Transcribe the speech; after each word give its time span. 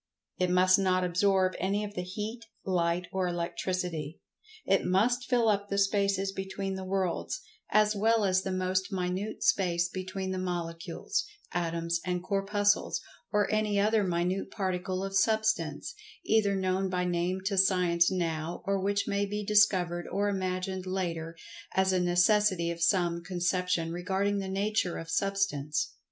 It 0.39 0.49
must 0.49 0.79
not 0.79 1.03
absorb 1.03 1.53
any 1.59 1.83
of 1.83 1.93
the 1.93 2.01
Heat, 2.01 2.47
Light 2.65 3.05
or 3.13 3.27
Electricity. 3.27 4.19
It 4.65 4.83
must 4.83 5.29
fill 5.29 5.47
up 5.47 5.69
the 5.69 5.77
spaces 5.77 6.31
between 6.31 6.73
the 6.73 6.83
worlds, 6.83 7.39
as 7.69 7.95
well 7.95 8.25
as 8.25 8.41
the 8.41 8.51
most 8.51 8.91
minute 8.91 9.43
space 9.43 9.87
between 9.89 10.31
the 10.31 10.39
Molecules, 10.39 11.23
Atoms 11.51 12.01
and 12.03 12.23
Corpuscles, 12.23 12.99
or 13.31 13.47
any 13.53 13.79
other 13.79 14.03
minute 14.03 14.49
particle 14.49 15.03
of 15.03 15.15
Substance, 15.15 15.93
either 16.25 16.55
known 16.55 16.89
by 16.89 17.05
name 17.05 17.41
to 17.45 17.55
Science 17.55 18.09
now 18.09 18.63
or 18.65 18.81
which 18.81 19.07
may 19.07 19.27
be 19.27 19.45
discovered 19.45 20.07
or 20.07 20.29
imagined 20.29 20.87
later 20.87 21.37
as 21.75 21.93
a 21.93 21.99
necessity 21.99 22.71
of 22.71 22.81
some 22.81 23.21
conception 23.21 23.91
regarding 23.91 24.39
the 24.39 24.49
nature 24.49 24.97
of 24.97 25.11
Substance. 25.11 25.93